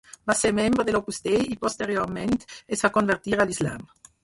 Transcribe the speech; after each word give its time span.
Va 0.29 0.35
ser 0.37 0.49
membre 0.59 0.85
de 0.87 0.95
l'Opus 0.95 1.19
Dei 1.27 1.45
i 1.57 1.59
posteriorment 1.67 2.35
es 2.79 2.85
va 2.87 2.93
convertir 2.99 3.37
a 3.39 3.49
l'islam. 3.53 3.89